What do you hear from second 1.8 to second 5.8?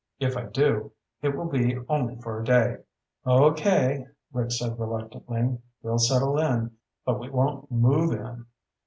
only for a day." "Okay," Rick said reluctantly.